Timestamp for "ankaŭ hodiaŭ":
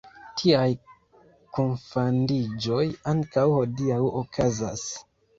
3.11-3.99